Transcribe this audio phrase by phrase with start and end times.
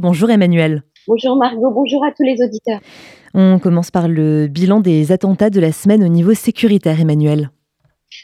[0.00, 0.84] Bonjour Emmanuel.
[1.08, 2.78] Bonjour Margot, bonjour à tous les auditeurs.
[3.34, 7.50] On commence par le bilan des attentats de la semaine au niveau sécuritaire, Emmanuel.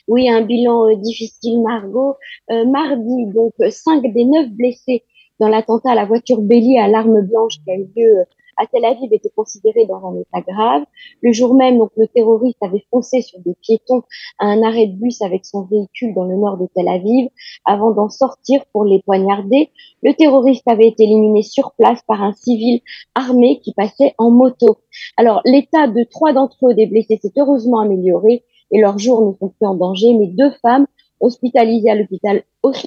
[0.06, 2.14] Oui, un bilan euh, difficile, Margot.
[2.52, 5.02] Euh, mardi, donc, cinq des neuf blessés
[5.40, 8.24] dans l'attentat à la voiture bélier à l'arme blanche qui a eu lieu euh,
[8.56, 10.82] à Tel Aviv était considéré dans un état grave.
[11.20, 14.02] Le jour même, donc, le terroriste avait foncé sur des piétons
[14.38, 17.28] à un arrêt de bus avec son véhicule dans le nord de Tel Aviv
[17.64, 19.70] avant d'en sortir pour les poignarder.
[20.02, 22.80] Le terroriste avait été éliminé sur place par un civil
[23.14, 24.78] armé qui passait en moto.
[25.16, 29.32] Alors, l'état de trois d'entre eux des blessés s'est heureusement amélioré et leurs jours ne
[29.38, 30.86] sont plus en danger, mais deux femmes
[31.20, 32.42] hospitalisées à l'hôpital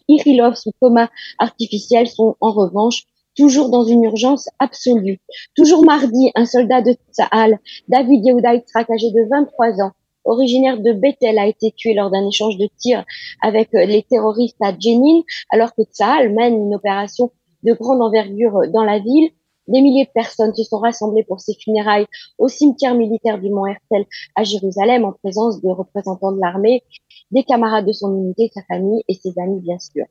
[0.08, 3.04] Irilov sous coma artificiel sont en revanche
[3.38, 5.20] toujours dans une urgence absolue.
[5.56, 9.92] Toujours mardi, un soldat de Tsahal, David Yehuda âgé de 23 ans,
[10.26, 13.06] originaire de Bethel, a été tué lors d'un échange de tirs
[13.42, 17.32] avec euh, les terroristes à Jenin, alors que Tsahal mène une opération
[17.64, 19.30] de grande envergure dans la ville.
[19.68, 22.06] Des milliers de personnes se sont rassemblées pour ses funérailles
[22.38, 26.84] au cimetière militaire du Mont Herzl à Jérusalem en présence de représentants de l'armée
[27.32, 30.06] des camarades de son unité, sa famille et ses amis, bien sûr.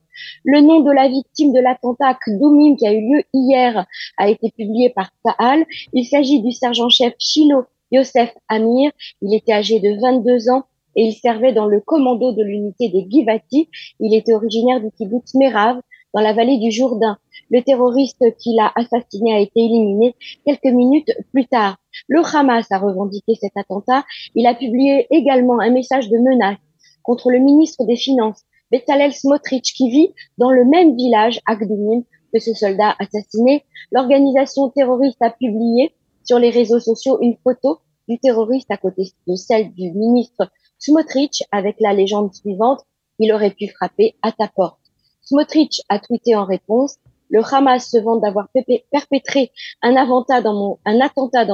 [0.45, 3.87] Le nom de la victime de l'attentat Kdoumim qui a eu lieu hier
[4.19, 5.65] a été publié par Tahal.
[5.93, 8.91] Il s'agit du sergent-chef Shilo Yosef Amir.
[9.23, 10.65] Il était âgé de 22 ans
[10.97, 13.69] et il servait dans le commando de l'unité des Givati.
[14.01, 15.81] Il était originaire du kibbutz Merav,
[16.15, 17.19] dans la vallée du Jourdain.
[17.51, 21.77] Le terroriste qui l'a assassiné a été éliminé quelques minutes plus tard.
[22.09, 24.05] Le Hamas a revendiqué cet attentat.
[24.35, 26.59] Il a publié également un message de menace
[27.03, 32.41] contre le ministre des Finances, Betalel Smotrich, qui vit dans le même village, Akdounim, que
[32.41, 33.65] ce soldat assassiné.
[33.93, 35.95] L'organisation terroriste a publié
[36.25, 41.43] sur les réseaux sociaux une photo du terroriste à côté de celle du ministre Smotrich
[41.53, 42.83] avec la légende suivante,
[43.19, 44.79] il aurait pu frapper à ta porte.
[45.23, 48.49] Smotrich a tweeté en réponse, le Hamas se vante d'avoir
[48.91, 49.51] perpétré
[49.83, 50.79] un, attentat dans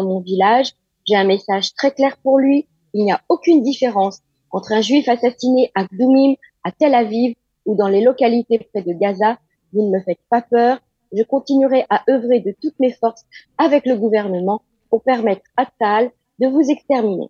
[0.04, 0.72] mon, village.
[1.06, 2.66] J'ai un message très clair pour lui.
[2.94, 6.34] Il n'y a aucune différence entre un juif assassiné à Gdoumim,
[6.64, 7.34] à Tel Aviv
[7.64, 9.38] ou dans les localités près de Gaza.
[9.72, 10.78] Vous ne me faites pas peur.
[11.16, 13.24] Je continuerai à œuvrer de toutes mes forces
[13.58, 17.28] avec le gouvernement pour permettre à Tal de vous exterminer.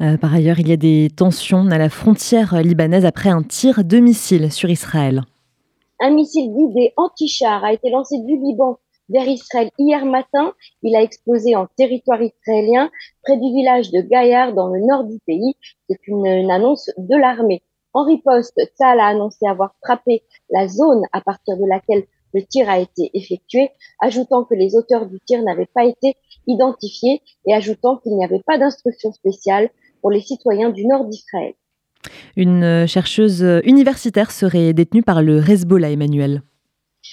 [0.00, 3.84] Euh, par ailleurs, il y a des tensions à la frontière libanaise après un tir
[3.84, 5.22] de missile sur Israël.
[6.00, 8.78] Un missile guidé anti-char a été lancé du Liban
[9.08, 10.52] vers Israël hier matin.
[10.82, 12.90] Il a explosé en territoire israélien
[13.22, 15.54] près du village de Gaillard dans le nord du pays.
[15.88, 17.62] C'est une, annonce de l'armée.
[17.92, 22.68] En riposte, Tzal a annoncé avoir frappé la zone à partir de laquelle le tir
[22.68, 26.16] a été effectué, ajoutant que les auteurs du tir n'avaient pas été
[26.48, 31.54] identifiés et ajoutant qu'il n'y avait pas d'instruction spéciale pour les citoyens du nord d'Israël.
[32.36, 36.42] Une chercheuse universitaire serait détenue par le Hezbollah, Emmanuel.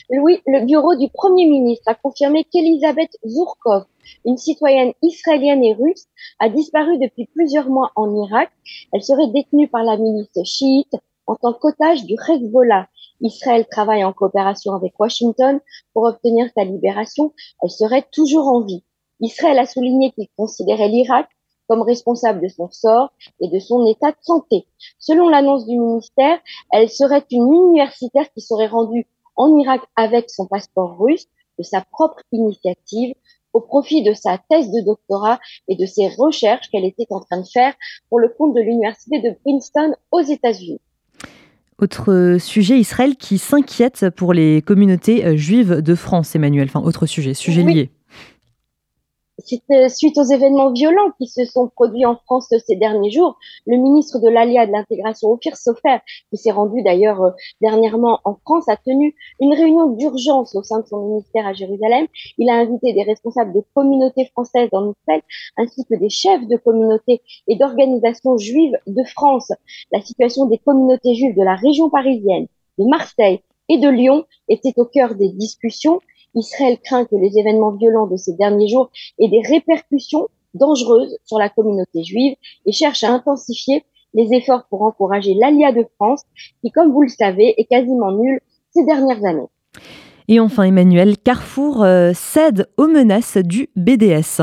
[0.10, 3.86] Oui, le bureau du Premier ministre a confirmé qu'Elisabeth Zourkov,
[4.26, 6.08] une citoyenne israélienne et russe,
[6.40, 8.52] a disparu depuis plusieurs mois en Irak.
[8.94, 10.96] Elle serait détenue par la milice chiite
[11.28, 12.88] en tant qu'otage du Hezbollah.
[13.22, 15.60] Israël travaille en coopération avec Washington
[15.94, 17.34] pour obtenir sa libération.
[17.62, 18.84] Elle serait toujours en vie.
[19.20, 21.30] Israël a souligné qu'il considérait l'Irak
[21.72, 24.66] comme responsable de son sort et de son état de santé.
[25.00, 26.38] Selon l'annonce du ministère,
[26.70, 31.28] elle serait une universitaire qui serait rendue en Irak avec son passeport russe
[31.58, 33.16] de sa propre initiative
[33.54, 35.40] au profit de sa thèse de doctorat
[35.70, 37.74] et de ses recherches qu'elle était en train de faire
[38.10, 40.82] pour le compte de l'université de Princeton aux États-Unis.
[41.80, 46.68] Autre sujet, Israël qui s'inquiète pour les communautés euh, juives de France, Emmanuel.
[46.68, 47.92] Enfin, autre sujet, sujet lié.
[49.44, 53.38] C'est suite aux événements violents qui se sont produits en France ces derniers jours.
[53.66, 55.98] Le ministre de l'Alia de l'intégration, Ophir Sofer,
[56.30, 57.32] qui s'est rendu d'ailleurs euh,
[57.62, 62.08] dernièrement en France, a tenu une réunion d'urgence au sein de son ministère à Jérusalem.
[62.38, 65.22] Il a invité des responsables de communautés françaises en Israël,
[65.58, 69.52] ainsi que des chefs de communautés et d'organisations juives de France.
[69.92, 72.48] La situation des communautés juives de la région parisienne,
[72.78, 76.00] de Marseille et de Lyon était au cœur des discussions
[76.36, 78.90] Israël craint que les événements violents de ces derniers jours
[79.20, 82.36] aient des répercussions dangereuses sur la communauté juive
[82.66, 83.84] et cherche à intensifier
[84.14, 86.24] les efforts pour encourager l'Alia de France,
[86.62, 88.40] qui, comme vous le savez, est quasiment nulle
[88.72, 89.48] ces dernières années.
[90.28, 94.42] Et enfin, Emmanuel, Carrefour euh, cède aux menaces du BDS.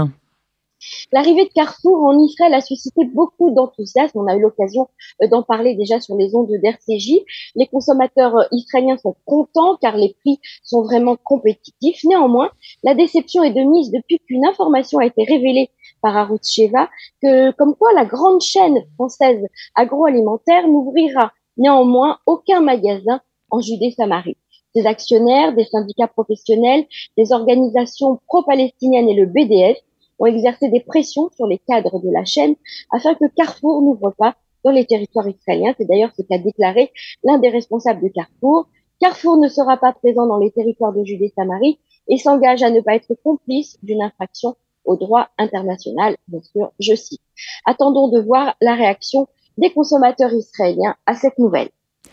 [1.13, 4.19] L'arrivée de Carrefour en Israël a suscité beaucoup d'enthousiasme.
[4.19, 4.89] On a eu l'occasion
[5.23, 7.25] euh, d'en parler déjà sur les ondes d'RCJ.
[7.55, 12.05] Les consommateurs euh, israéliens sont contents car les prix sont vraiment compétitifs.
[12.05, 12.51] Néanmoins,
[12.83, 15.71] la déception est de mise depuis qu'une information a été révélée
[16.03, 16.89] par Arutz Sheva
[17.23, 19.45] que, comme quoi la grande chaîne française
[19.75, 23.21] agroalimentaire n'ouvrira néanmoins aucun magasin
[23.51, 24.37] en Judée-Samarie.
[24.75, 26.87] Ses actionnaires, des syndicats professionnels,
[27.17, 29.79] des organisations pro-palestiniennes et le BDS
[30.19, 32.57] ont exercé des pressions sur les cadres de la chaîne
[32.91, 35.75] afin que Carrefour n'ouvre pas dans les territoires israéliens.
[35.79, 36.93] C'est d'ailleurs ce qu'a déclaré
[37.25, 38.69] l'un des responsables de Carrefour.
[39.01, 41.79] Carrefour ne sera pas présent dans les territoires de Judée-Samarie
[42.09, 46.95] et s'engage à ne pas être complice d'une infraction au droit international, bien sûr, je
[46.95, 47.21] cite.
[47.67, 49.29] Attendons de voir la réaction
[49.59, 51.69] des consommateurs israéliens à cette nouvelle.